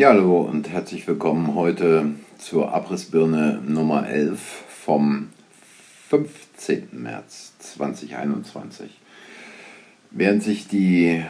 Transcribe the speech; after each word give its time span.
Ja, 0.00 0.08
hallo 0.08 0.40
und 0.40 0.70
herzlich 0.70 1.06
willkommen 1.06 1.54
heute 1.54 2.14
zur 2.38 2.72
Abrissbirne 2.72 3.60
Nummer 3.66 4.08
11 4.08 4.40
vom 4.66 5.28
15. 6.08 6.88
März 6.92 7.52
2021. 7.58 8.88
Während 10.10 10.42
sich 10.42 10.68
die 10.68 11.22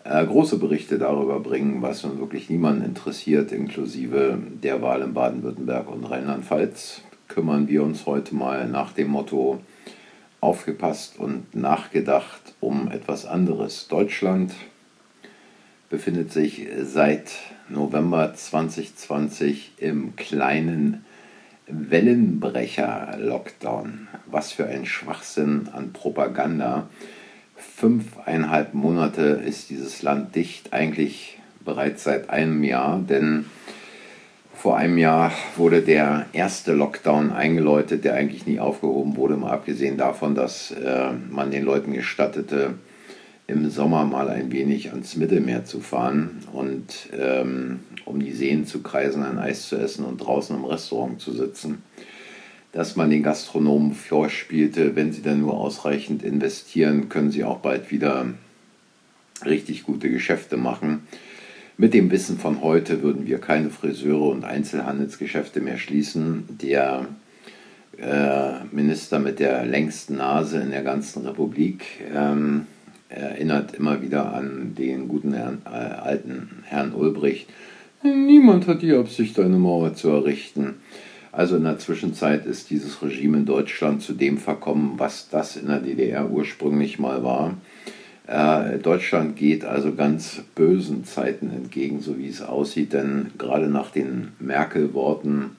äh, 0.03 0.25
große 0.25 0.57
Berichte 0.57 0.97
darüber 0.97 1.39
bringen, 1.39 1.81
was 1.81 2.03
nun 2.03 2.19
wirklich 2.19 2.49
niemanden 2.49 2.83
interessiert, 2.83 3.51
inklusive 3.51 4.37
der 4.63 4.81
Wahl 4.81 5.01
in 5.01 5.13
Baden-Württemberg 5.13 5.89
und 5.89 6.05
Rheinland-Pfalz, 6.05 7.01
kümmern 7.27 7.67
wir 7.67 7.83
uns 7.83 8.05
heute 8.05 8.33
mal 8.35 8.67
nach 8.67 8.93
dem 8.93 9.09
Motto 9.09 9.59
aufgepasst 10.39 11.19
und 11.19 11.53
nachgedacht 11.55 12.53
um 12.59 12.91
etwas 12.91 13.25
anderes. 13.25 13.87
Deutschland 13.87 14.53
befindet 15.89 16.31
sich 16.31 16.67
seit 16.83 17.31
November 17.69 18.33
2020 18.33 19.73
im 19.77 20.15
kleinen 20.15 21.05
Wellenbrecher-Lockdown. 21.67 24.07
Was 24.25 24.51
für 24.51 24.65
ein 24.65 24.85
Schwachsinn 24.85 25.69
an 25.71 25.93
Propaganda 25.93 26.89
fünfeinhalb 27.61 28.73
Monate 28.73 29.21
ist 29.21 29.69
dieses 29.69 30.01
Land 30.01 30.35
dicht, 30.35 30.73
eigentlich 30.73 31.39
bereits 31.63 32.03
seit 32.03 32.29
einem 32.29 32.63
Jahr, 32.63 32.99
denn 32.99 33.45
vor 34.53 34.77
einem 34.77 34.97
Jahr 34.97 35.31
wurde 35.55 35.81
der 35.81 36.27
erste 36.33 36.73
Lockdown 36.73 37.31
eingeläutet, 37.31 38.03
der 38.03 38.13
eigentlich 38.13 38.45
nie 38.45 38.59
aufgehoben 38.59 39.15
wurde, 39.15 39.37
mal 39.37 39.51
abgesehen 39.51 39.97
davon, 39.97 40.35
dass 40.35 40.71
äh, 40.71 41.11
man 41.29 41.51
den 41.51 41.63
Leuten 41.63 41.93
gestattete, 41.93 42.75
im 43.47 43.69
Sommer 43.69 44.05
mal 44.05 44.29
ein 44.29 44.51
wenig 44.51 44.91
ans 44.91 45.17
Mittelmeer 45.17 45.65
zu 45.65 45.81
fahren 45.81 46.39
und 46.53 47.09
ähm, 47.19 47.81
um 48.05 48.19
die 48.19 48.31
Seen 48.31 48.65
zu 48.65 48.81
kreisen, 48.81 49.23
ein 49.23 49.39
Eis 49.39 49.67
zu 49.67 49.75
essen 49.75 50.05
und 50.05 50.19
draußen 50.19 50.55
im 50.55 50.63
Restaurant 50.63 51.19
zu 51.19 51.33
sitzen 51.33 51.83
dass 52.71 52.95
man 52.95 53.09
den 53.09 53.23
Gastronomen 53.23 53.93
vorspielte, 53.93 54.95
wenn 54.95 55.11
sie 55.11 55.21
dann 55.21 55.41
nur 55.41 55.55
ausreichend 55.55 56.23
investieren, 56.23 57.09
können 57.09 57.31
sie 57.31 57.43
auch 57.43 57.59
bald 57.59 57.91
wieder 57.91 58.27
richtig 59.45 59.83
gute 59.83 60.09
Geschäfte 60.09 60.57
machen. 60.57 61.03
Mit 61.77 61.93
dem 61.93 62.11
Wissen 62.11 62.37
von 62.37 62.61
heute 62.61 63.01
würden 63.01 63.25
wir 63.25 63.39
keine 63.39 63.69
Friseure 63.69 64.29
und 64.29 64.45
Einzelhandelsgeschäfte 64.45 65.61
mehr 65.61 65.77
schließen. 65.77 66.45
Der 66.61 67.07
äh, 67.97 68.63
Minister 68.71 69.19
mit 69.19 69.39
der 69.39 69.65
längsten 69.65 70.17
Nase 70.17 70.61
in 70.61 70.71
der 70.71 70.83
ganzen 70.83 71.25
Republik 71.25 71.85
ähm, 72.15 72.67
erinnert 73.09 73.73
immer 73.73 74.01
wieder 74.01 74.33
an 74.33 74.75
den 74.77 75.07
guten 75.07 75.33
Herrn, 75.33 75.61
äh, 75.65 75.69
alten 75.69 76.63
Herrn 76.65 76.93
Ulbricht. 76.93 77.49
Niemand 78.03 78.67
hat 78.67 78.81
die 78.81 78.93
Absicht, 78.93 79.39
eine 79.39 79.57
Mauer 79.57 79.93
zu 79.93 80.09
errichten. 80.09 80.75
Also 81.31 81.55
in 81.55 81.63
der 81.63 81.79
Zwischenzeit 81.79 82.45
ist 82.45 82.69
dieses 82.69 83.01
Regime 83.01 83.37
in 83.37 83.45
Deutschland 83.45 84.01
zu 84.01 84.13
dem 84.13 84.37
verkommen, 84.37 84.95
was 84.97 85.29
das 85.29 85.55
in 85.55 85.67
der 85.67 85.79
DDR 85.79 86.29
ursprünglich 86.29 86.99
mal 86.99 87.23
war. 87.23 87.55
Äh, 88.27 88.79
Deutschland 88.79 89.35
geht 89.35 89.63
also 89.63 89.93
ganz 89.95 90.41
bösen 90.55 91.05
Zeiten 91.05 91.49
entgegen, 91.51 92.01
so 92.01 92.17
wie 92.17 92.27
es 92.27 92.41
aussieht, 92.41 92.93
denn 92.93 93.31
gerade 93.37 93.67
nach 93.67 93.91
den 93.91 94.33
Merkel-Worten 94.39 95.57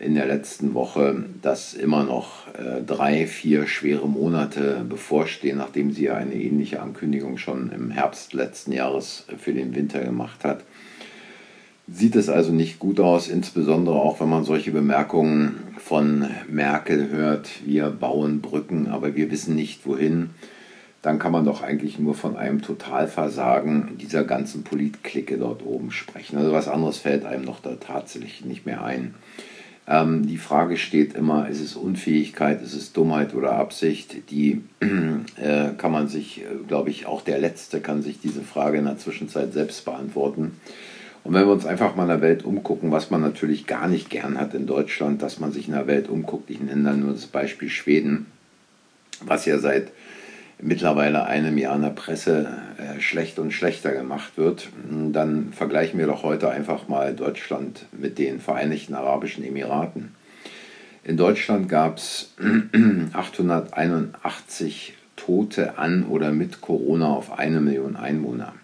in 0.00 0.14
der 0.14 0.26
letzten 0.26 0.74
Woche, 0.74 1.24
dass 1.40 1.72
immer 1.74 2.02
noch 2.02 2.48
äh, 2.54 2.82
drei, 2.84 3.26
vier 3.26 3.66
schwere 3.66 4.08
Monate 4.08 4.84
bevorstehen, 4.88 5.58
nachdem 5.58 5.92
sie 5.92 6.04
ja 6.04 6.14
eine 6.16 6.34
ähnliche 6.34 6.82
Ankündigung 6.82 7.38
schon 7.38 7.70
im 7.70 7.90
Herbst 7.90 8.32
letzten 8.32 8.72
Jahres 8.72 9.26
für 9.38 9.52
den 9.52 9.74
Winter 9.74 10.00
gemacht 10.00 10.44
hat, 10.44 10.64
sieht 11.86 12.16
es 12.16 12.28
also 12.28 12.52
nicht 12.52 12.78
gut 12.78 13.00
aus, 13.00 13.28
insbesondere 13.28 13.96
auch 13.96 14.20
wenn 14.20 14.28
man 14.28 14.44
solche 14.44 14.70
Bemerkungen 14.70 15.74
von 15.78 16.26
Merkel 16.48 17.10
hört, 17.10 17.50
wir 17.66 17.90
bauen 17.90 18.40
Brücken, 18.40 18.88
aber 18.88 19.14
wir 19.14 19.30
wissen 19.30 19.54
nicht 19.54 19.86
wohin, 19.86 20.30
dann 21.02 21.18
kann 21.18 21.32
man 21.32 21.44
doch 21.44 21.62
eigentlich 21.62 21.98
nur 21.98 22.14
von 22.14 22.36
einem 22.36 22.62
Totalversagen 22.62 23.98
dieser 23.98 24.24
ganzen 24.24 24.64
Politklicke 24.64 25.36
dort 25.36 25.64
oben 25.64 25.90
sprechen. 25.90 26.38
Also 26.38 26.52
was 26.52 26.68
anderes 26.68 26.96
fällt 26.96 27.26
einem 27.26 27.44
doch 27.44 27.60
da 27.60 27.74
tatsächlich 27.74 28.44
nicht 28.46 28.64
mehr 28.64 28.82
ein. 28.82 29.14
Ähm, 29.86 30.26
die 30.26 30.38
Frage 30.38 30.78
steht 30.78 31.14
immer, 31.14 31.48
ist 31.48 31.60
es 31.60 31.76
Unfähigkeit, 31.76 32.62
ist 32.62 32.72
es 32.72 32.94
Dummheit 32.94 33.34
oder 33.34 33.52
Absicht? 33.52 34.30
Die 34.30 34.62
äh, 34.80 35.74
kann 35.76 35.92
man 35.92 36.08
sich, 36.08 36.40
äh, 36.40 36.44
glaube 36.66 36.88
ich, 36.88 37.04
auch 37.04 37.20
der 37.20 37.38
Letzte 37.38 37.80
kann 37.80 38.00
sich 38.00 38.18
diese 38.20 38.40
Frage 38.40 38.78
in 38.78 38.86
der 38.86 38.96
Zwischenzeit 38.96 39.52
selbst 39.52 39.84
beantworten. 39.84 40.58
Und 41.24 41.32
wenn 41.32 41.46
wir 41.46 41.52
uns 41.52 41.64
einfach 41.64 41.96
mal 41.96 42.02
in 42.02 42.10
der 42.10 42.20
Welt 42.20 42.44
umgucken, 42.44 42.92
was 42.92 43.10
man 43.10 43.22
natürlich 43.22 43.66
gar 43.66 43.88
nicht 43.88 44.10
gern 44.10 44.38
hat 44.38 44.52
in 44.52 44.66
Deutschland, 44.66 45.22
dass 45.22 45.40
man 45.40 45.52
sich 45.52 45.68
in 45.68 45.74
der 45.74 45.86
Welt 45.86 46.08
umguckt, 46.08 46.50
ich 46.50 46.60
nenne 46.60 46.84
dann 46.84 47.00
nur 47.00 47.12
das 47.12 47.26
Beispiel 47.26 47.70
Schweden, 47.70 48.26
was 49.24 49.46
ja 49.46 49.58
seit 49.58 49.90
mittlerweile 50.60 51.24
einem 51.24 51.56
Jahr 51.56 51.76
in 51.76 51.82
der 51.82 51.90
Presse 51.90 52.48
äh, 52.78 53.00
schlecht 53.00 53.38
und 53.38 53.52
schlechter 53.52 53.92
gemacht 53.92 54.32
wird, 54.36 54.68
dann 55.12 55.52
vergleichen 55.52 55.98
wir 55.98 56.06
doch 56.06 56.22
heute 56.22 56.50
einfach 56.50 56.88
mal 56.88 57.14
Deutschland 57.14 57.86
mit 57.92 58.18
den 58.18 58.38
Vereinigten 58.38 58.94
Arabischen 58.94 59.44
Emiraten. 59.44 60.14
In 61.04 61.16
Deutschland 61.16 61.68
gab 61.68 61.98
es 61.98 62.34
881 63.12 64.94
Tote 65.16 65.78
an 65.78 66.04
oder 66.04 66.32
mit 66.32 66.60
Corona 66.60 67.08
auf 67.08 67.38
eine 67.38 67.60
Million 67.60 67.96
Einwohner. 67.96 68.54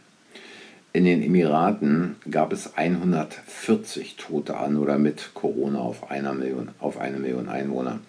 In 0.92 1.04
den 1.04 1.22
Emiraten 1.22 2.16
gab 2.28 2.52
es 2.52 2.76
140 2.76 4.16
Tote 4.16 4.56
an 4.56 4.76
oder 4.76 4.98
mit 4.98 5.30
Corona 5.34 5.78
auf, 5.78 6.10
einer 6.10 6.34
Million, 6.34 6.70
auf 6.80 6.98
eine 6.98 7.18
Million 7.18 7.48
Einwohner. 7.48 8.00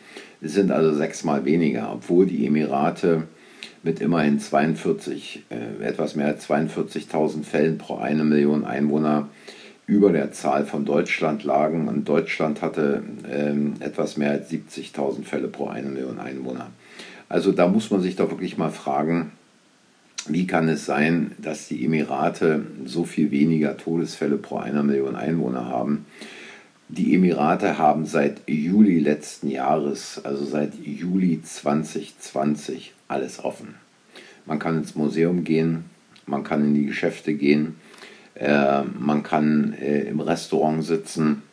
Es 0.41 0.53
sind 0.53 0.71
also 0.71 0.91
sechsmal 0.91 1.45
weniger, 1.45 1.93
obwohl 1.93 2.25
die 2.25 2.47
Emirate 2.47 3.27
mit 3.83 3.99
immerhin 3.99 4.39
42, 4.39 5.43
äh, 5.49 5.83
etwas 5.83 6.15
mehr 6.15 6.25
als 6.27 6.49
42.000 6.49 7.43
Fällen 7.43 7.77
pro 7.77 7.97
eine 7.97 8.23
Million 8.23 8.65
Einwohner 8.65 9.29
über 9.85 10.11
der 10.11 10.31
Zahl 10.31 10.65
von 10.65 10.83
Deutschland 10.83 11.43
lagen. 11.43 11.87
Und 11.87 12.09
Deutschland 12.09 12.63
hatte 12.63 13.03
äh, 13.29 13.85
etwas 13.85 14.17
mehr 14.17 14.31
als 14.31 14.49
70.000 14.49 15.23
Fälle 15.23 15.49
pro 15.49 15.67
eine 15.67 15.89
Million 15.89 16.17
Einwohner. 16.17 16.71
Also 17.29 17.51
da 17.51 17.67
muss 17.67 17.91
man 17.91 18.01
sich 18.01 18.15
doch 18.15 18.31
wirklich 18.31 18.57
mal 18.57 18.71
fragen, 18.71 19.33
wie 20.27 20.47
kann 20.47 20.69
es 20.69 20.85
sein, 20.85 21.31
dass 21.37 21.67
die 21.67 21.83
Emirate 21.85 22.65
so 22.85 23.05
viel 23.05 23.31
weniger 23.31 23.77
Todesfälle 23.77 24.37
pro 24.37 24.57
einer 24.57 24.83
Million 24.83 25.15
Einwohner 25.15 25.65
haben? 25.65 26.05
Die 26.89 27.15
Emirate 27.15 27.77
haben 27.77 28.05
seit 28.05 28.41
Juli 28.47 28.99
letzten 28.99 29.49
Jahres, 29.49 30.19
also 30.23 30.43
seit 30.43 30.73
Juli 30.75 31.41
2020, 31.41 32.93
alles 33.07 33.43
offen. 33.43 33.75
Man 34.45 34.59
kann 34.59 34.77
ins 34.77 34.95
Museum 34.95 35.43
gehen, 35.43 35.85
man 36.25 36.43
kann 36.43 36.65
in 36.65 36.73
die 36.73 36.85
Geschäfte 36.85 37.33
gehen, 37.33 37.75
äh, 38.35 38.83
man 38.83 39.23
kann 39.23 39.73
äh, 39.73 40.01
im 40.01 40.19
Restaurant 40.19 40.83
sitzen. 40.83 41.43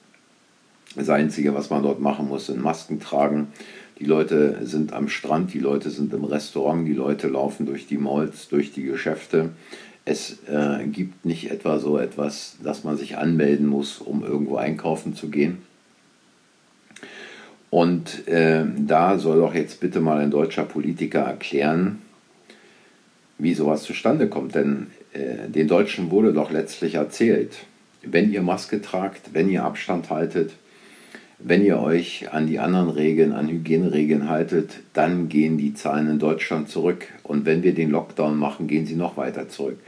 Das 0.96 1.08
Einzige, 1.08 1.54
was 1.54 1.70
man 1.70 1.82
dort 1.82 2.00
machen 2.00 2.26
muss, 2.28 2.46
sind 2.46 2.60
Masken 2.60 2.98
tragen. 2.98 3.48
Die 3.98 4.04
Leute 4.04 4.58
sind 4.62 4.92
am 4.92 5.08
Strand, 5.08 5.52
die 5.52 5.58
Leute 5.58 5.90
sind 5.90 6.12
im 6.12 6.24
Restaurant, 6.24 6.86
die 6.86 6.92
Leute 6.92 7.28
laufen 7.28 7.66
durch 7.66 7.86
die 7.86 7.98
Malls, 7.98 8.48
durch 8.48 8.72
die 8.72 8.84
Geschäfte. 8.84 9.50
Es 10.04 10.38
äh, 10.46 10.84
gibt 10.86 11.24
nicht 11.24 11.50
etwa 11.50 11.78
so 11.78 11.98
etwas, 11.98 12.56
dass 12.62 12.84
man 12.84 12.96
sich 12.96 13.16
anmelden 13.16 13.66
muss, 13.66 13.98
um 13.98 14.24
irgendwo 14.24 14.56
einkaufen 14.56 15.14
zu 15.14 15.28
gehen. 15.28 15.58
Und 17.70 18.26
äh, 18.28 18.64
da 18.78 19.18
soll 19.18 19.40
doch 19.40 19.54
jetzt 19.54 19.80
bitte 19.80 20.00
mal 20.00 20.18
ein 20.18 20.30
deutscher 20.30 20.64
Politiker 20.64 21.20
erklären, 21.20 21.98
wie 23.36 23.52
sowas 23.52 23.82
zustande 23.82 24.28
kommt. 24.28 24.54
Denn 24.54 24.86
äh, 25.12 25.48
den 25.48 25.68
Deutschen 25.68 26.10
wurde 26.10 26.32
doch 26.32 26.50
letztlich 26.50 26.94
erzählt, 26.94 27.52
wenn 28.02 28.32
ihr 28.32 28.42
Maske 28.42 28.80
tragt, 28.80 29.34
wenn 29.34 29.50
ihr 29.50 29.64
Abstand 29.64 30.08
haltet, 30.08 30.52
wenn 31.38 31.64
ihr 31.64 31.78
euch 31.78 32.32
an 32.32 32.46
die 32.46 32.58
anderen 32.58 32.90
Regeln, 32.90 33.32
an 33.32 33.48
Hygieneregeln 33.48 34.28
haltet, 34.28 34.80
dann 34.92 35.28
gehen 35.28 35.56
die 35.56 35.74
Zahlen 35.74 36.10
in 36.10 36.18
Deutschland 36.18 36.68
zurück. 36.68 37.06
Und 37.22 37.46
wenn 37.46 37.62
wir 37.62 37.74
den 37.74 37.90
Lockdown 37.90 38.36
machen, 38.36 38.66
gehen 38.66 38.86
sie 38.86 38.96
noch 38.96 39.16
weiter 39.16 39.48
zurück. 39.48 39.78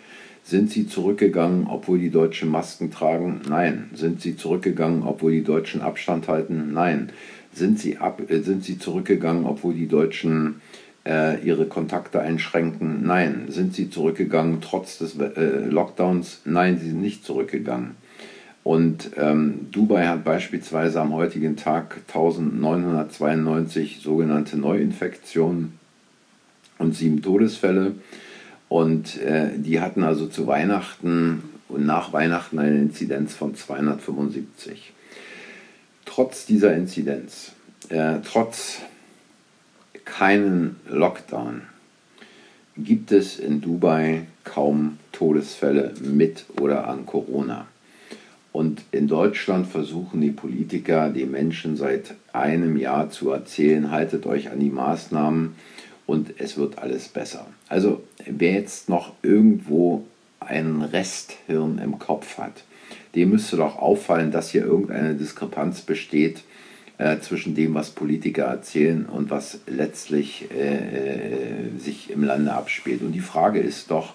Sind 0.45 0.71
sie 0.71 0.87
zurückgegangen, 0.87 1.67
obwohl 1.69 1.99
die 1.99 2.11
Deutschen 2.11 2.51
Masken 2.51 2.91
tragen? 2.91 3.41
Nein. 3.49 3.91
Sind 3.95 4.21
sie 4.21 4.37
zurückgegangen, 4.37 5.03
obwohl 5.03 5.33
die 5.33 5.45
Deutschen 5.45 5.81
Abstand 5.81 6.29
halten? 6.29 6.73
Nein. 6.73 7.11
Sind 7.53 7.81
sie, 7.81 7.99
ab, 7.99 8.23
äh, 8.29 8.41
sind 8.41 8.65
sie 8.65 8.79
zurückgegangen, 8.79 9.45
obwohl 9.45 9.75
die 9.75 9.89
Deutschen 9.89 10.61
äh, 11.05 11.41
ihre 11.45 11.67
Kontakte 11.67 12.21
einschränken? 12.21 13.05
Nein. 13.05 13.47
Sind 13.49 13.75
sie 13.75 13.91
zurückgegangen 13.91 14.61
trotz 14.61 14.99
des 14.99 15.19
äh, 15.19 15.67
Lockdowns? 15.69 16.43
Nein, 16.45 16.79
sie 16.79 16.91
sind 16.91 17.01
nicht 17.01 17.25
zurückgegangen. 17.25 17.97
Und 18.63 19.13
ähm, 19.17 19.69
Dubai 19.71 20.07
hat 20.07 20.25
beispielsweise 20.25 21.01
am 21.01 21.15
heutigen 21.15 21.57
Tag 21.57 22.03
1992 22.09 24.01
sogenannte 24.03 24.59
Neuinfektionen 24.59 25.79
und 26.79 26.95
sieben 26.95 27.23
Todesfälle. 27.23 27.95
Und 28.69 29.21
äh, 29.23 29.51
die 29.57 29.81
hatten 29.81 30.03
also 30.03 30.27
zu 30.27 30.47
Weihnachten 30.47 31.43
und 31.69 31.87
nach 31.87 32.13
Weihnachten 32.13 32.59
eine 32.59 32.79
Inzidenz 32.79 33.35
von 33.35 33.55
275. 33.55 34.93
Trotz 36.05 36.45
dieser 36.45 36.75
Inzidenz, 36.75 37.53
äh, 37.89 38.17
trotz 38.25 38.79
keinen 40.05 40.77
Lockdown, 40.89 41.63
gibt 42.77 43.13
es 43.13 43.39
in 43.39 43.61
Dubai 43.61 44.27
kaum 44.45 44.99
Todesfälle 45.13 45.95
mit 46.01 46.45
oder 46.61 46.89
an 46.89 47.07
Corona. 47.07 47.67
Und 48.53 48.83
in 48.91 49.07
Deutschland 49.07 49.67
versuchen 49.67 50.21
die 50.21 50.33
Politiker, 50.33 51.11
den 51.11 51.31
Menschen 51.31 51.77
seit 51.77 52.15
einem 52.33 52.77
Jahr 52.77 53.11
zu 53.11 53.31
erzählen, 53.31 53.91
haltet 53.91 54.27
euch 54.27 54.51
an 54.51 54.59
die 54.59 54.71
Maßnahmen 54.71 55.55
und 56.07 56.35
es 56.39 56.57
wird 56.57 56.79
alles 56.79 57.09
besser. 57.09 57.47
Also 57.69 58.03
wer 58.27 58.53
jetzt 58.53 58.89
noch 58.89 59.13
irgendwo 59.23 60.05
einen 60.41 60.83
Resthirn 60.83 61.79
im 61.79 62.01
Kopf 62.01 62.39
hat, 62.39 62.65
dem 63.15 63.31
müsste 63.31 63.57
doch 63.57 63.79
auffallen, 63.79 64.33
dass 64.33 64.51
hier 64.51 64.65
irgendeine 64.65 65.15
Diskrepanz 65.15 65.83
besteht 65.83 66.43
äh, 66.99 67.19
zwischen 67.21 67.55
dem, 67.55 67.75
was 67.75 67.91
Politiker 67.91 68.45
erzählen 68.45 69.07
und 69.07 69.31
was 69.31 69.61
letztlich 69.67 70.49
äh, 70.51 70.77
äh 70.77 71.79
sich 71.79 72.11
im 72.11 72.25
Lande 72.25 72.53
abspielt. 72.53 73.03
Und 73.03 73.13
die 73.13 73.21
Frage 73.21 73.61
ist 73.61 73.91
doch, 73.91 74.15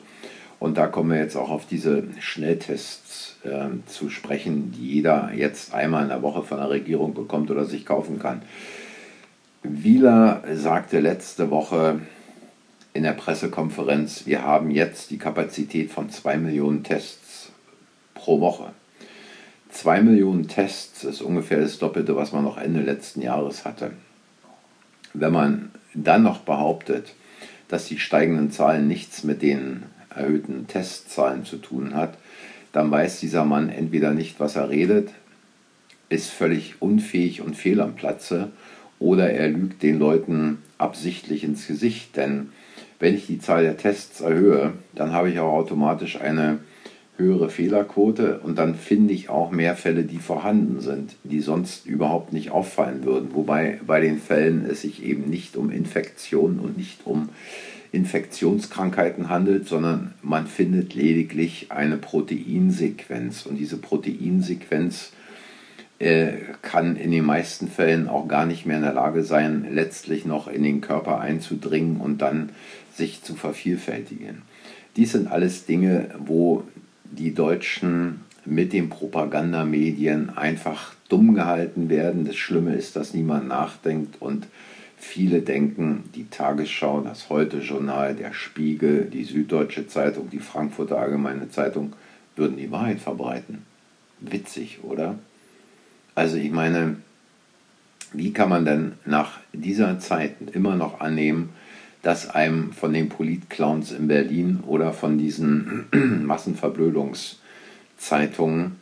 und 0.60 0.78
da 0.78 0.88
kommen 0.88 1.12
wir 1.12 1.19
jetzt 1.19 1.36
auch 1.36 1.50
auf 1.50 1.66
diese 1.68 2.04
Schnelltests 2.19 3.38
äh, 3.44 3.68
zu 3.88 4.10
sprechen, 4.10 4.72
die 4.72 4.94
jeder 4.94 5.31
jetzt 5.34 5.74
einmal 5.74 6.04
in 6.04 6.10
der 6.10 6.22
Woche 6.22 6.44
von 6.44 6.57
der 6.57 6.69
Regierung 6.69 7.13
bekommt 7.13 7.52
oder 7.52 7.66
sich 7.66 7.86
kaufen 7.86 8.19
kann. 8.19 8.42
Wieler 9.63 10.44
sagte 10.54 11.00
letzte 11.00 11.50
Woche 11.50 12.00
in 12.94 13.04
der 13.04 13.13
Pressekonferenz, 13.13 14.25
wir 14.25 14.44
haben 14.44 14.72
jetzt 14.72 15.12
die 15.12 15.18
Kapazität 15.18 15.92
von 15.92 16.10
zwei 16.10 16.38
Millionen 16.38 16.84
Tests 16.84 17.51
pro 18.13 18.40
Woche. 18.40 18.72
Zwei 19.69 20.01
Millionen 20.01 20.48
Tests 20.48 21.04
ist 21.04 21.22
ungefähr 21.22 21.60
das 21.60 21.80
Doppelte, 21.80 22.16
was 22.16 22.31
man 22.31 22.44
noch 22.44 22.58
Ende 22.58 22.81
letzten 22.81 23.22
Jahres 23.22 23.66
hatte. 23.66 23.92
Wenn 25.13 25.34
man 25.34 25.72
dann 25.94 26.24
noch 26.24 26.40
behauptet, 26.40 27.13
dass 27.68 27.88
die 27.88 28.00
steigenden 28.00 28.51
Zahlen 28.51 28.88
nichts 28.88 29.24
mit 29.24 29.42
den 29.42 29.84
erhöhten 30.16 30.68
Testzahlen 30.68 31.46
zu 31.46 31.58
tun 31.58 31.96
hat, 31.96 32.18
dann 32.72 32.92
weiß 32.92 33.20
dieser 33.20 33.46
Mann 33.46 33.70
entweder 33.70 34.12
nicht, 34.12 34.40
was 34.40 34.56
er 34.56 34.70
redet, 34.70 35.10
ist 36.10 36.30
völlig 36.30 36.82
unfähig 36.82 37.42
und 37.42 37.56
fehl 37.56 37.82
am 37.82 37.96
Platze 37.96 38.52
oder 39.00 39.30
er 39.32 39.50
lügt 39.50 39.84
den 39.84 40.00
Leuten 40.00 40.60
absichtlich 40.78 41.44
ins 41.44 41.68
Gesicht. 41.68 42.16
Denn 42.18 42.50
wenn 43.00 43.16
ich 43.16 43.28
die 43.28 43.40
Zahl 43.40 43.64
der 43.64 43.78
Tests 43.78 44.22
erhöhe, 44.22 44.74
dann 44.94 45.12
habe 45.14 45.30
ich 45.30 45.40
auch 45.40 45.54
automatisch 45.54 46.20
eine 46.20 46.60
höhere 47.18 47.50
Fehlerquote 47.50 48.40
und 48.40 48.58
dann 48.58 48.76
finde 48.76 49.14
ich 49.14 49.30
auch 49.30 49.50
mehr 49.52 49.76
Fälle, 49.76 50.04
die 50.04 50.18
vorhanden 50.18 50.82
sind, 50.82 51.16
die 51.24 51.40
sonst 51.40 51.86
überhaupt 51.86 52.34
nicht 52.34 52.52
auffallen 52.52 53.06
würden. 53.06 53.30
Wobei 53.34 53.80
bei 53.88 54.02
den 54.02 54.20
Fällen 54.20 54.66
es 54.70 54.82
sich 54.82 55.02
eben 55.02 55.30
nicht 55.30 55.56
um 55.56 55.72
Infektionen 55.72 56.60
und 56.60 56.78
nicht 56.78 57.06
um 57.06 57.30
Infektionskrankheiten 57.96 59.30
handelt, 59.30 59.68
sondern 59.68 60.14
man 60.22 60.48
findet 60.48 60.94
lediglich 60.94 61.72
eine 61.72 61.98
Proteinsequenz. 61.98 63.46
Und 63.46 63.56
diese 63.56 63.78
Proteinsequenz 63.78 65.14
äh, 66.00 66.34
kann 66.62 66.98
in 66.98 67.12
den 67.12 67.26
meisten 67.26 67.70
Fällen 67.70 68.10
auch 68.10 68.28
gar 68.28 68.46
nicht 68.46 68.66
mehr 68.66 68.78
in 68.78 68.84
der 68.84 68.94
Lage 68.94 69.24
sein, 69.24 69.66
letztlich 69.72 70.26
noch 70.26 70.48
in 70.48 70.62
den 70.62 70.82
Körper 70.82 71.22
einzudringen 71.22 72.02
und 72.02 72.22
dann 72.22 72.50
sich 72.94 73.24
zu 73.24 73.36
vervielfältigen. 73.36 74.42
Dies 74.98 75.14
sind 75.14 75.28
alles 75.32 75.66
Dinge, 75.66 76.10
wo 76.20 76.64
die 77.06 77.34
Deutschen 77.34 78.22
mit 78.46 78.74
den 78.74 78.90
Propagandamedien 78.90 80.36
einfach 80.38 80.94
dumm 81.10 81.34
gehalten 81.34 81.90
werden. 81.90 82.26
Das 82.26 82.36
Schlimme 82.36 82.76
ist, 82.76 82.96
dass 82.96 83.14
niemand 83.14 83.48
nachdenkt 83.48 84.22
und 84.22 84.48
Viele 84.98 85.42
denken, 85.42 86.10
die 86.16 86.30
Tagesschau, 86.30 87.02
das 87.02 87.30
Heute-Journal, 87.30 88.16
der 88.16 88.34
Spiegel, 88.34 89.06
die 89.06 89.24
Süddeutsche 89.24 89.88
Zeitung, 89.88 90.30
die 90.30 90.40
Frankfurter 90.40 90.98
Allgemeine 90.98 91.50
Zeitung 91.50 91.94
würden 92.36 92.58
die 92.58 92.72
Wahrheit 92.72 93.00
verbreiten. 93.00 93.64
Witzig, 94.20 94.80
oder? 94.84 95.18
Also 96.16 96.38
ich 96.38 96.52
meine, 96.52 96.98
wie 98.14 98.34
kann 98.34 98.50
man 98.50 98.66
denn 98.66 98.94
nach 99.06 99.40
dieser 99.54 100.00
Zeit 100.00 100.36
immer 100.54 100.76
noch 100.76 101.02
annehmen, 101.02 101.50
dass 102.02 102.30
einem 102.30 102.72
von 102.72 102.94
den 102.94 103.10
Politclowns 103.10 103.92
in 103.92 104.08
Berlin 104.08 104.62
oder 104.66 104.94
von 104.94 105.18
diesen 105.18 105.88
Massenverblödungszeitungen 106.26 108.78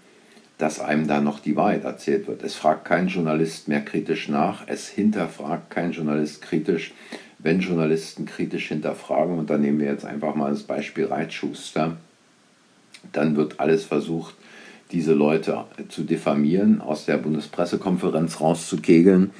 dass 0.63 0.79
einem 0.79 1.09
da 1.09 1.19
noch 1.19 1.41
die 1.41 1.57
Wahrheit 1.57 1.83
erzählt 1.83 2.25
wird. 2.25 2.41
Es 2.41 2.55
fragt 2.55 2.85
kein 2.85 3.09
Journalist 3.09 3.67
mehr 3.67 3.81
kritisch 3.81 4.29
nach, 4.29 4.63
es 4.65 4.87
hinterfragt 4.87 5.69
kein 5.69 5.91
Journalist 5.91 6.41
kritisch. 6.41 6.93
Wenn 7.37 7.59
Journalisten 7.59 8.25
kritisch 8.25 8.69
hinterfragen, 8.69 9.37
und 9.37 9.49
dann 9.49 9.59
nehmen 9.59 9.81
wir 9.81 9.87
jetzt 9.87 10.05
einfach 10.05 10.35
mal 10.35 10.51
das 10.51 10.63
Beispiel 10.63 11.07
Reitschuster, 11.07 11.97
dann 13.11 13.35
wird 13.35 13.59
alles 13.59 13.83
versucht, 13.83 14.35
diese 14.93 15.11
Leute 15.13 15.65
zu 15.89 16.03
diffamieren, 16.03 16.79
aus 16.79 17.03
der 17.03 17.17
Bundespressekonferenz 17.17 18.39
rauszukegeln. 18.39 19.31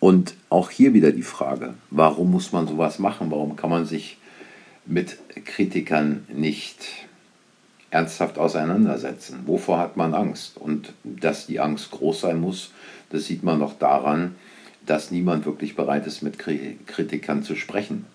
Und 0.00 0.32
auch 0.48 0.70
hier 0.70 0.94
wieder 0.94 1.12
die 1.12 1.20
Frage, 1.20 1.74
warum 1.90 2.30
muss 2.30 2.50
man 2.52 2.66
sowas 2.66 2.98
machen? 2.98 3.30
Warum 3.30 3.56
kann 3.56 3.68
man 3.68 3.84
sich 3.84 4.16
mit 4.86 5.18
Kritikern 5.44 6.24
nicht 6.32 6.88
ernsthaft 7.92 8.38
auseinandersetzen. 8.38 9.40
Wovor 9.44 9.78
hat 9.78 9.96
man 9.98 10.14
Angst? 10.14 10.56
Und 10.56 10.94
dass 11.04 11.46
die 11.46 11.60
Angst 11.60 11.90
groß 11.90 12.22
sein 12.22 12.40
muss, 12.40 12.72
das 13.10 13.26
sieht 13.26 13.44
man 13.44 13.60
doch 13.60 13.78
daran, 13.78 14.34
dass 14.86 15.10
niemand 15.10 15.44
wirklich 15.44 15.76
bereit 15.76 16.06
ist, 16.06 16.22
mit 16.22 16.38
Kritikern 16.38 17.42
zu 17.42 17.54
sprechen. 17.54 18.06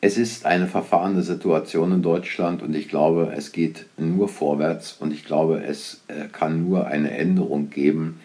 Es 0.00 0.18
ist 0.18 0.46
eine 0.46 0.66
verfahrene 0.66 1.22
Situation 1.22 1.92
in 1.92 2.02
Deutschland 2.02 2.60
und 2.60 2.74
ich 2.74 2.88
glaube, 2.88 3.32
es 3.36 3.52
geht 3.52 3.86
nur 3.96 4.28
vorwärts 4.28 4.96
und 4.98 5.12
ich 5.12 5.24
glaube, 5.24 5.62
es 5.62 6.02
äh, 6.08 6.26
kann 6.26 6.68
nur 6.68 6.88
eine 6.88 7.16
Änderung 7.16 7.70
geben, 7.70 8.18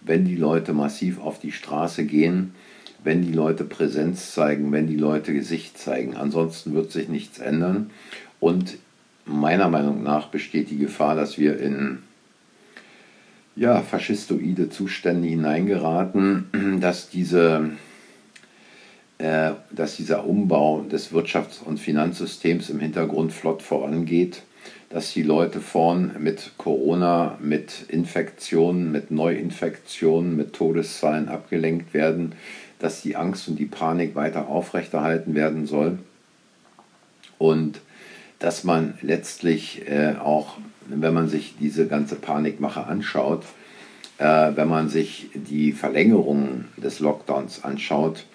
wenn 0.00 0.24
die 0.24 0.36
Leute 0.36 0.72
massiv 0.72 1.20
auf 1.20 1.40
die 1.40 1.50
Straße 1.50 2.04
gehen, 2.04 2.54
wenn 3.02 3.22
die 3.22 3.32
Leute 3.32 3.64
Präsenz 3.64 4.32
zeigen, 4.32 4.70
wenn 4.70 4.86
die 4.86 4.96
Leute 4.96 5.34
Gesicht 5.34 5.76
zeigen. 5.76 6.14
Ansonsten 6.14 6.72
wird 6.72 6.92
sich 6.92 7.08
nichts 7.08 7.40
ändern. 7.40 7.90
Und 8.38 8.78
meiner 9.26 9.68
Meinung 9.68 10.02
nach 10.02 10.28
besteht 10.28 10.70
die 10.70 10.78
Gefahr, 10.78 11.16
dass 11.16 11.38
wir 11.38 11.58
in 11.58 11.98
ja, 13.56 13.80
faschistoide 13.82 14.68
Zustände 14.68 15.28
hineingeraten, 15.28 16.78
dass, 16.80 17.08
diese, 17.08 17.70
äh, 19.18 19.52
dass 19.70 19.96
dieser 19.96 20.26
Umbau 20.26 20.82
des 20.82 21.12
Wirtschafts- 21.12 21.62
und 21.62 21.78
Finanzsystems 21.78 22.70
im 22.70 22.80
Hintergrund 22.80 23.32
flott 23.32 23.62
vorangeht, 23.62 24.42
dass 24.90 25.12
die 25.12 25.22
Leute 25.22 25.60
vorn 25.60 26.16
mit 26.18 26.52
Corona, 26.56 27.38
mit 27.40 27.86
Infektionen, 27.88 28.92
mit 28.92 29.10
Neuinfektionen, 29.10 30.36
mit 30.36 30.52
Todeszahlen 30.52 31.28
abgelenkt 31.28 31.94
werden, 31.94 32.34
dass 32.78 33.02
die 33.02 33.16
Angst 33.16 33.48
und 33.48 33.58
die 33.58 33.66
Panik 33.66 34.14
weiter 34.14 34.48
aufrechterhalten 34.48 35.34
werden 35.34 35.66
soll. 35.66 35.98
Und 37.38 37.80
dass 38.44 38.62
man 38.62 38.92
letztlich 39.00 39.88
äh, 39.88 40.16
auch, 40.22 40.58
wenn 40.86 41.14
man 41.14 41.28
sich 41.28 41.54
diese 41.58 41.86
ganze 41.86 42.14
Panikmache 42.14 42.84
anschaut, 42.84 43.42
äh, 44.18 44.52
wenn 44.54 44.68
man 44.68 44.90
sich 44.90 45.30
die 45.32 45.72
Verlängerung 45.72 46.66
des 46.76 47.00
Lockdowns 47.00 47.64
anschaut, 47.64 48.26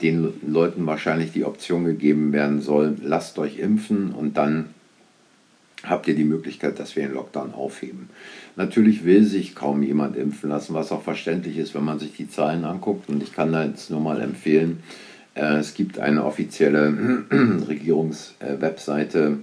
den 0.00 0.32
Leuten 0.46 0.86
wahrscheinlich 0.86 1.32
die 1.32 1.44
Option 1.44 1.84
gegeben 1.84 2.32
werden 2.32 2.62
soll, 2.62 2.96
lasst 3.02 3.38
euch 3.38 3.58
impfen 3.58 4.12
und 4.12 4.38
dann 4.38 4.70
habt 5.84 6.08
ihr 6.08 6.14
die 6.14 6.24
Möglichkeit, 6.24 6.78
dass 6.78 6.96
wir 6.96 7.02
den 7.02 7.12
Lockdown 7.12 7.52
aufheben. 7.52 8.08
Natürlich 8.56 9.04
will 9.04 9.24
sich 9.24 9.54
kaum 9.54 9.82
jemand 9.82 10.16
impfen 10.16 10.48
lassen, 10.48 10.72
was 10.72 10.90
auch 10.90 11.02
verständlich 11.02 11.58
ist, 11.58 11.74
wenn 11.74 11.84
man 11.84 11.98
sich 11.98 12.14
die 12.16 12.30
Zahlen 12.30 12.64
anguckt. 12.64 13.10
Und 13.10 13.22
ich 13.22 13.34
kann 13.34 13.52
da 13.52 13.62
jetzt 13.62 13.90
nur 13.90 14.00
mal 14.00 14.22
empfehlen, 14.22 14.82
äh, 15.34 15.56
es 15.56 15.74
gibt 15.74 15.98
eine 15.98 16.24
offizielle 16.24 17.26
Regierungswebseite 17.68 19.40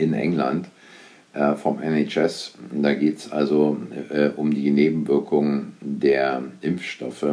in 0.00 0.14
England 0.14 0.66
äh, 1.32 1.54
vom 1.54 1.78
NHS. 1.80 2.54
Da 2.72 2.94
geht 2.94 3.18
es 3.18 3.30
also 3.30 3.76
äh, 4.10 4.30
um 4.36 4.52
die 4.52 4.70
Nebenwirkungen 4.70 5.74
der 5.80 6.42
Impfstoffe. 6.60 7.26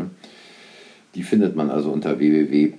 Die 1.16 1.24
findet 1.24 1.56
man 1.56 1.72
also 1.72 1.92
unter 1.92 2.20
www.gov.uk, 2.20 2.78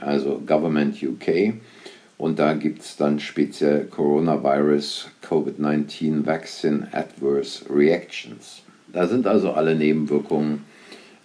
also 0.00 0.42
Government 0.46 1.02
UK. 1.02 1.54
Und 2.18 2.38
da 2.38 2.54
gibt 2.54 2.80
es 2.80 2.96
dann 2.96 3.20
speziell 3.20 3.84
Coronavirus 3.84 5.10
COVID-19 5.28 6.24
Vaccine 6.24 6.88
Adverse 6.92 7.66
Reactions. 7.68 8.62
Da 8.90 9.06
sind 9.06 9.26
also 9.26 9.52
alle 9.52 9.74
Nebenwirkungen 9.74 10.64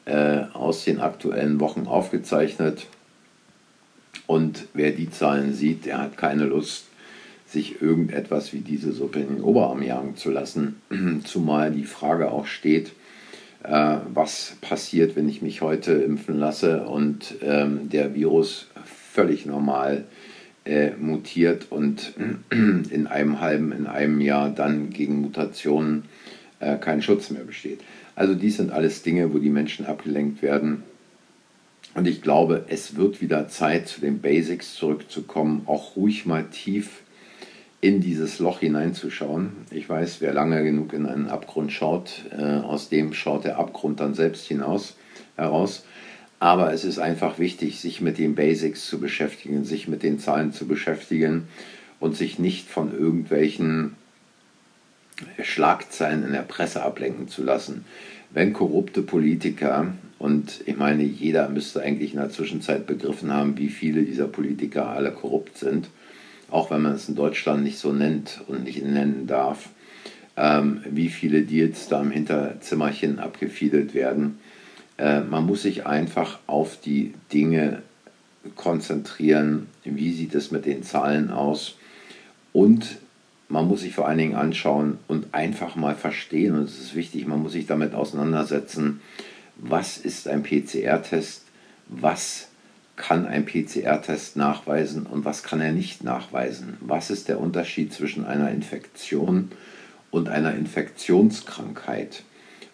äh, 0.04 0.42
aus 0.52 0.84
den 0.84 1.00
aktuellen 1.00 1.62
Wochen 1.62 1.88
aufgezeichnet. 1.88 2.88
Und 4.28 4.68
wer 4.74 4.92
die 4.92 5.10
Zahlen 5.10 5.54
sieht, 5.54 5.86
der 5.86 6.00
hat 6.00 6.18
keine 6.18 6.46
Lust, 6.46 6.86
sich 7.46 7.82
irgendetwas 7.82 8.54
wie 8.54 8.60
diese 8.60 8.94
Suppe 8.94 9.20
in 9.20 9.28
den 9.28 9.42
Oberarm 9.42 9.84
jagen 9.84 10.16
zu 10.16 10.32
lassen. 10.32 10.82
Zumal 11.26 11.72
die 11.72 11.84
Frage 11.84 12.32
auch 12.32 12.46
steht, 12.46 12.94
äh, 13.64 13.98
was 14.14 14.56
passiert, 14.62 15.16
wenn 15.16 15.28
ich 15.28 15.42
mich 15.42 15.62
heute 15.62 15.92
impfen 15.94 16.40
lasse 16.40 16.84
und 16.84 17.36
ähm, 17.42 17.90
der 17.90 18.16
Virus 18.16 18.68
völlig 18.86 19.46
normal 19.46 20.06
äh, 20.66 20.92
mutiert 20.92 21.68
und 21.72 22.14
in 22.50 23.08
einem 23.08 23.42
halben, 23.42 23.72
in 23.72 23.88
einem 23.88 24.22
Jahr 24.22 24.50
dann 24.50 24.90
gegen 24.90 25.22
Mutationen 25.22 26.04
äh, 26.60 26.78
kein 26.78 27.02
Schutz 27.02 27.32
mehr 27.32 27.44
besteht. 27.44 27.82
Also 28.16 28.34
dies 28.34 28.58
sind 28.58 28.72
alles 28.72 29.04
Dinge, 29.04 29.34
wo 29.34 29.40
die 29.40 29.50
Menschen 29.50 29.86
abgelenkt 29.86 30.42
werden. 30.42 30.84
Und 31.94 32.08
ich 32.08 32.22
glaube, 32.22 32.66
es 32.70 32.96
wird 32.96 33.22
wieder 33.22 33.50
Zeit, 33.50 33.88
zu 33.88 34.02
den 34.02 34.20
Basics 34.20 34.76
zurückzukommen, 34.76 35.64
auch 35.66 35.96
ruhig 35.96 36.26
mal 36.26 36.46
tief 36.46 37.02
in 37.82 38.00
dieses 38.00 38.40
Loch 38.40 38.60
hineinzuschauen. 38.60 39.52
Ich 39.72 39.90
weiß, 39.90 40.22
wer 40.22 40.34
lange 40.34 40.64
genug 40.64 40.94
in 40.94 41.06
einen 41.06 41.28
Abgrund 41.28 41.74
schaut, 41.74 42.26
äh, 42.32 42.42
aus 42.44 42.90
dem 42.90 43.14
schaut 43.14 43.44
der 43.44 43.58
Abgrund 43.58 44.00
dann 44.00 44.14
selbst 44.14 44.46
hinaus 44.46 44.96
heraus. 45.36 45.84
Aber 46.40 46.74
es 46.74 46.86
ist 46.86 47.00
einfach 47.00 47.40
wichtig, 47.40 47.80
sich 47.80 48.00
mit 48.02 48.18
den 48.18 48.36
Basics 48.36 48.88
zu 48.88 49.00
beschäftigen, 49.00 49.66
sich 49.66 49.88
mit 49.88 50.02
den 50.04 50.20
Zahlen 50.20 50.54
zu 50.54 50.68
beschäftigen 50.68 51.48
und 52.00 52.16
sich 52.16 52.40
nicht 52.40 52.68
von 52.68 52.98
irgendwelchen 52.98 53.96
Schlagzeilen 55.42 56.24
in 56.24 56.34
der 56.34 56.42
Presse 56.42 56.84
ablenken 56.84 57.28
zu 57.28 57.44
lassen. 57.44 57.86
Wenn 58.32 58.54
korrupte 58.54 59.02
Politiker, 59.02 59.94
und 60.22 60.62
ich 60.68 60.78
meine, 60.78 61.02
jeder 61.02 61.50
müsste 61.50 61.82
eigentlich 61.82 62.14
in 62.14 62.20
der 62.20 62.30
Zwischenzeit 62.30 62.86
begriffen 62.86 63.34
haben, 63.34 63.58
wie 63.58 63.70
viele 63.70 64.04
dieser 64.04 64.28
Politiker 64.28 64.86
alle 64.88 65.12
korrupt 65.12 65.58
sind, 65.58 65.88
auch 66.52 66.70
wenn 66.70 66.84
man 66.84 66.94
es 66.94 67.10
in 67.10 67.16
Deutschland 67.16 67.64
nicht 67.64 67.80
so 67.80 67.92
nennt 67.92 68.40
und 68.48 68.64
nicht 68.64 68.86
nennen 68.86 69.26
darf, 69.26 69.70
ähm, 70.38 70.82
wie 70.88 71.10
viele 71.10 71.42
Deals 71.42 71.88
da 71.88 72.04
im 72.04 72.12
Hinterzimmerchen 72.12 73.18
abgefiedelt 73.18 73.96
werden. 73.96 74.38
Äh, 75.00 75.22
man 75.22 75.48
muss 75.48 75.64
sich 75.64 75.88
einfach 75.88 76.38
auf 76.46 76.80
die 76.80 77.16
Dinge 77.34 77.82
konzentrieren, 78.56 79.66
wie 79.86 80.14
sieht 80.14 80.36
es 80.36 80.52
mit 80.52 80.68
den 80.68 80.84
Zahlen 80.84 81.32
aus? 81.32 81.78
Und 82.54 83.00
man 83.50 83.68
muss 83.68 83.82
sich 83.82 83.96
vor 83.96 84.08
allen 84.08 84.20
Dingen 84.20 84.36
anschauen 84.36 85.00
und 85.08 85.34
einfach 85.34 85.76
mal 85.76 85.96
verstehen, 85.96 86.54
und 86.54 86.66
es 86.66 86.80
ist 86.80 86.96
wichtig, 86.96 87.26
man 87.26 87.42
muss 87.42 87.54
sich 87.54 87.66
damit 87.66 87.96
auseinandersetzen, 87.96 89.02
was 89.62 89.98
ist 89.98 90.28
ein 90.28 90.44
PCR-Test, 90.44 91.44
was 91.88 92.48
kann 92.96 93.26
ein 93.26 93.46
PCR-Test 93.46 94.36
nachweisen 94.36 95.06
und 95.06 95.24
was 95.24 95.44
kann 95.44 95.62
er 95.62 95.72
nicht 95.72 96.04
nachweisen? 96.04 96.78
Was 96.82 97.10
ist 97.10 97.30
der 97.30 97.40
Unterschied 97.40 97.94
zwischen 97.94 98.26
einer 98.26 98.52
Infektion 98.52 99.52
und 100.10 100.30
einer 100.30 100.54
Infektionskrankheit? 100.56 102.24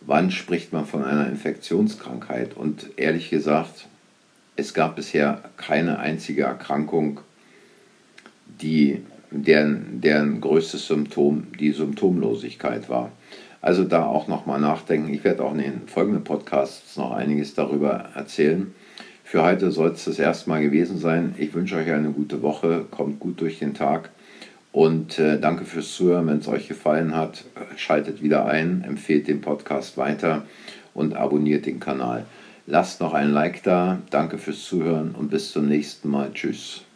Wann 0.02 0.32
spricht 0.32 0.74
man 0.74 0.86
von 0.86 1.04
einer 1.04 1.28
Infektionskrankheit? 1.28 2.56
Und 2.56 2.88
ehrlich 2.98 3.30
gesagt, 3.30 3.88
es 4.56 4.74
gab 4.74 4.96
bisher 4.96 5.44
keine 5.58 6.00
einzige 6.00 6.44
Erkrankung, 6.44 7.20
die, 8.62 9.02
deren, 9.30 10.00
deren 10.02 10.40
größtes 10.40 10.88
Symptom 10.88 11.48
die 11.60 11.72
Symptomlosigkeit 11.72 12.90
war. 12.90 13.12
Also 13.62 13.84
da 13.84 14.06
auch 14.06 14.28
nochmal 14.28 14.60
nachdenken. 14.60 15.14
Ich 15.14 15.24
werde 15.24 15.44
auch 15.44 15.54
in 15.54 15.60
den 15.60 15.88
folgenden 15.88 16.24
Podcasts 16.24 16.98
noch 16.98 17.12
einiges 17.12 17.54
darüber 17.54 18.10
erzählen. 18.16 18.74
Für 19.24 19.44
heute 19.44 19.72
soll 19.72 19.90
es 19.90 20.06
das 20.06 20.20
erste 20.20 20.50
Mal 20.50 20.62
gewesen 20.62 21.00
sein. 21.00 21.36
Ich 21.38 21.54
wünsche 21.54 21.76
euch 21.76 21.92
eine 21.92 22.12
gute 22.12 22.42
Woche, 22.42 22.86
kommt 22.90 23.20
gut 23.20 23.42
durch 23.42 23.60
den 23.60 23.74
Tag 23.74 24.10
und 24.72 25.20
äh, 25.20 25.40
danke 25.40 25.66
fürs 25.66 25.94
Zuhören. 25.96 26.28
Wenn 26.28 26.38
es 26.38 26.48
euch 26.48 26.68
gefallen 26.68 27.14
hat, 27.16 27.44
schaltet 27.76 28.22
wieder 28.22 28.46
ein, 28.46 28.86
empfehlt 28.88 29.28
den 29.28 29.42
Podcast 29.42 29.98
weiter 29.98 30.44
und 30.94 31.16
abonniert 31.16 31.66
den 31.66 31.80
Kanal. 31.80 32.26
Lasst 32.68 33.02
noch 33.02 33.14
ein 33.14 33.32
Like 33.32 33.64
da. 33.64 34.00
Danke 34.10 34.38
fürs 34.38 34.64
Zuhören 34.64 35.16
und 35.16 35.30
bis 35.30 35.52
zum 35.52 35.68
nächsten 35.68 36.10
Mal. 36.10 36.32
Tschüss. 36.34 36.87